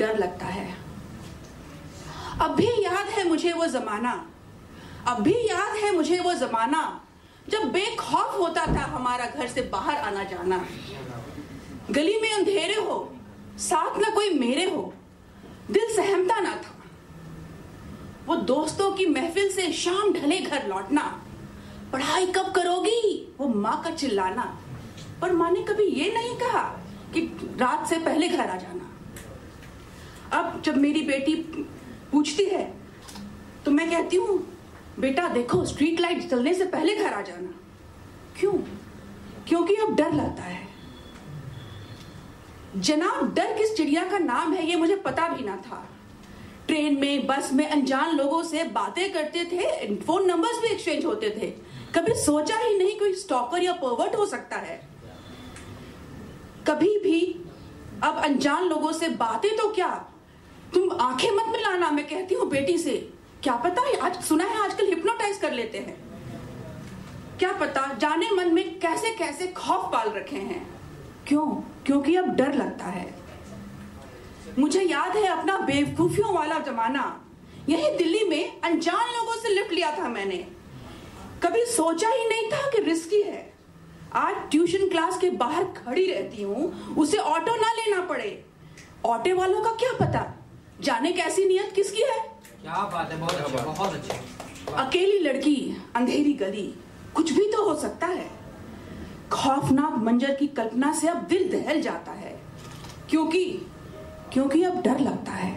[0.00, 0.66] डर लगता है।
[2.40, 4.12] अब भी याद है मुझे वो जमाना।
[5.08, 6.82] अब भी याद है मुझे वो जमाना।
[7.48, 10.64] जब बेखौफ होता था हमारा घर से बाहर आना जाना।
[11.90, 13.14] गली में अंधेरे हो,
[13.58, 14.92] साथ ना कोई मेरे हो,
[15.70, 16.74] दिल सहमता ना था।
[18.26, 21.22] वो दोस्तों की महफिल से शाम ढले घर लौटना।
[21.92, 23.34] पढ़ाई कब करोगी?
[23.40, 24.44] वो माँ का चिल्लाना।
[25.22, 26.62] पर माँ ने कभी ये नहीं कहा
[27.14, 27.20] कि
[27.60, 28.79] रात से पहले घर आ जाना।
[30.62, 31.34] जब मेरी बेटी
[32.12, 32.62] पूछती है
[33.64, 34.38] तो मैं कहती हूँ,
[34.98, 37.50] बेटा, देखो स्ट्रीट लाइट चलने से पहले घर आ जाना।
[38.38, 38.52] क्यों?
[39.48, 40.68] क्योंकि अब डर लगता है।
[42.76, 45.88] जनाब, डर किस चिड़िया का नाम है, ये मुझे पता भी ना था।
[46.66, 51.30] ट्रेन में, बस में अनजान लोगों से बातें करते थे फ़ोन नंबर्स भी एक्सचेंज होते
[51.30, 51.50] थे।
[51.94, 54.80] कभी सोचा ही नहीं कोई स्टॉकर या परवर्ट हो सकता है।
[56.68, 57.20] कभी भी
[58.02, 59.88] अब अनजान लोगों से बातें तो क्या?
[60.74, 64.60] तुम आँखें मत मिलाना, मैं कहती हूँ बेटी से। क्या पता है, आज सुना है
[64.60, 66.10] आजकल हिप्नोटाइज कर लेते हैं।
[67.38, 70.80] क्या पता जाने मन में कैसे कैसे खौफ पाल रखे हैं।
[71.28, 71.46] क्यों?
[71.86, 73.14] क्योंकि अब डर लगता है।
[74.58, 77.24] मुझे याद है अपना बेवकूफियों वाला जमाना।
[77.68, 80.46] यही दिल्ली में अनजान लोगों से लिफ्ट लिया था मैंने।
[81.42, 83.52] कभी सोचा ही नहीं था कि रिस्की है।
[84.12, 88.44] आज ट्यूशन क्लास के बाहर खड़ी रहती हूँ, उसे ऑटो ना लेना पड़े।
[89.04, 90.39] ऑटो वालों का क्या पता?
[90.80, 92.18] जाने कैसी नियत किसकी है?
[92.62, 96.66] क्या बात है बहुत अच्छी बहुत अच्छी। अकेली लड़की अंधेरी गली
[97.14, 98.28] कुछ भी तो हो सकता है।
[99.32, 102.38] खौफनाक मंजर की कल्पना से अब दिल दहल जाता है।
[103.10, 103.44] क्योंकि
[104.32, 105.52] क्योंकि अब डर लगता है।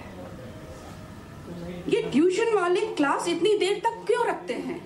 [1.89, 4.79] ये ट्यूशन वाले क्लास इतनी देर तक क्यों रखते हैं?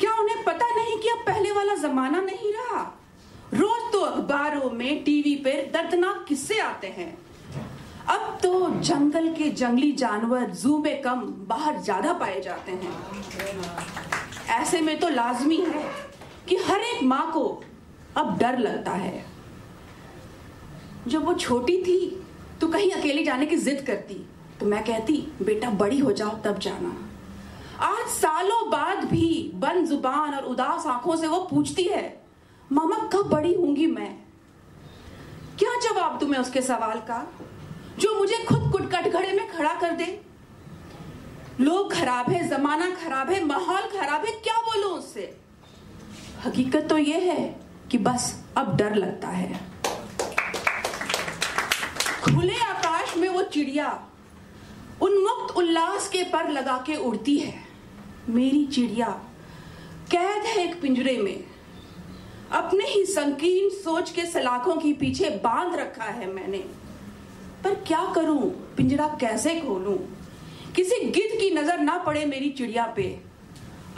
[0.00, 2.82] क्या उन्हें पता नहीं कि अब पहले वाला जमाना नहीं रहा?
[3.54, 7.18] रोज तो अखबारों में टीवी पर दर्दनाक किस्से आते हैं।
[8.10, 12.92] अब तो जंगल के जंगली जानवर जू में कम, बाहर ज़्यादा पाए जाते हैं।
[14.50, 15.84] ऐसे में तो लाजमी है
[16.48, 17.42] कि हर एक माँ को
[18.16, 19.24] अब डर लगता है।
[21.08, 22.24] जब वो छोटी थी
[22.60, 24.14] तो कहीं अकेले जाने की जिद करती।
[24.60, 26.96] तो मैं कहती, बेटा, बड़ी हो जाओ, तब जाना।
[27.82, 32.02] आज सालों बाद भी बंद ज़ुबान और उदास आँखों से वो पूछती है,
[32.72, 34.10] मामा, कब बड़ी होंगी मैं?
[35.58, 37.26] क्या जवाब तुम्हें उसके सवाल का?
[37.98, 40.20] जो मुझे खुद कुट कटघड़े में खड़ा कर दे।
[41.60, 45.36] लोग खराब है, जमाना खराब है, माहौल खराब है, क्या बोलो उससे?
[46.44, 49.60] हकीकत तो यह है कि बस अब डर लगता है।
[52.24, 54.06] खुले आकाश में वो चिड़िया
[55.02, 57.64] उन्मुक्त उल्लास के पर लगा के उड़ती है।
[58.28, 59.08] मेरी चिड़िया,
[60.10, 61.44] कैद है एक पिंजरे में।
[62.52, 66.64] अपने ही संकीर्ण सोच के सलाखों के पीछे बाँध रखा है मैंने।
[67.64, 68.50] पर क्या करूँ?
[68.76, 69.96] पिंजरा कैसे खोलूं?
[70.76, 73.04] किसी गिद्ध की नज़र ना पड़े मेरी चिड़िया पे।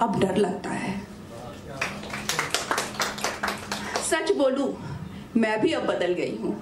[0.01, 1.01] अब डर लगता है।
[4.03, 4.75] सच बोलूँ
[5.37, 6.55] मैं भी अब बदल गई हूँ।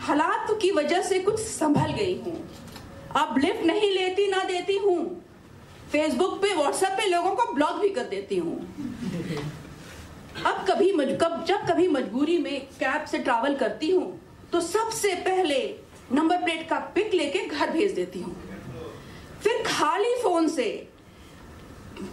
[0.00, 2.36] हालात की वजह से कुछ संभल गई हूँ।
[3.16, 5.04] अब लिफ्ट नहीं लेती ना देती हूँ।
[5.92, 8.56] फेसबुक पे व्हाट्सएप पे लोगों को ब्लॉक भी कर देती हूँ।
[10.46, 14.20] अब कभी मज, कब जब कभी मजबूरी में कैब से ट्रैवल करती हूँ
[14.52, 15.58] तो सबसे पहले
[16.12, 18.34] नंबर प्लेट का पिक लेके घर भेज देती हूँ।
[19.42, 20.88] फिर खाली फ़ोन से,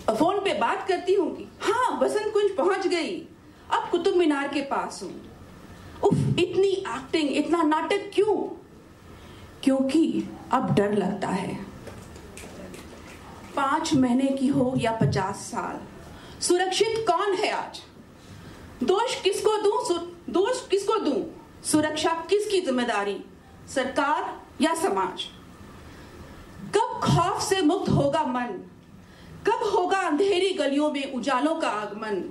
[0.10, 3.16] फ़ोन पे बात करती हूँ कि हाँ बसंत कुंज पहुँच गई।
[3.72, 5.12] अब कुतुब मीनार के पास हूँ।
[6.04, 8.36] उफ, इतनी एक्टिंग इतना नाटक क्यों?
[9.64, 11.54] क्योंकि अब डर लगता है।
[13.56, 15.80] पाँच महीने की हो या पचास साल,
[16.42, 17.82] सुरक्षित कौन है आज?
[18.84, 20.00] दोष किसको दूँ?
[20.30, 21.24] दोष किसको दूँ?
[21.64, 23.18] सुरक्षा किसकी ज़िम्मेदारी?
[23.68, 25.24] सरकार या समाज?
[26.76, 28.62] कब खौफ से मुक्त होगा मन?
[29.48, 32.24] कब होगा अंधेरी गलियों में उजालों का आगमन?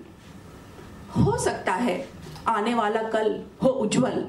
[1.17, 2.09] हो सकता है
[2.47, 4.21] आने वाला कल हो उज्जवल,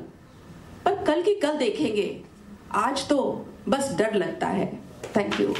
[0.85, 2.23] पर कल की कल देखेंगे।
[2.71, 4.67] आज तो बस डर लगता है।
[5.15, 5.55] थैंक यू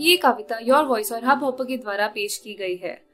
[0.00, 3.13] ये कविता योर वॉइस और हब हाँ हॉपर के द्वारा पेश की गई है।